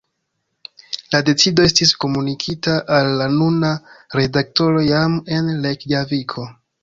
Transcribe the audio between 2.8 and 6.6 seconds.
al la nuna redaktoro jam en Rejkjaviko.